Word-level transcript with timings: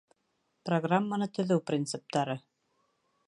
Программаны 0.69 1.27
төҙөү 1.39 1.63
принциптары: 1.71 2.39